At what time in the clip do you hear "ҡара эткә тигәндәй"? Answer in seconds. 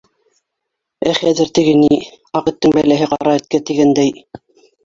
3.15-4.27